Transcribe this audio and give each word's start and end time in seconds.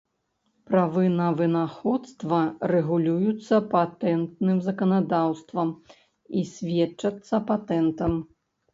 Правы 0.69 1.03
на 1.19 1.27
вынаходства 1.41 2.39
рэгулююцца 2.73 3.55
патэнтным 3.75 4.57
заканадаўствам 4.71 5.69
і 6.37 6.41
сведчацца 6.57 7.47
патэнтам. 7.55 8.23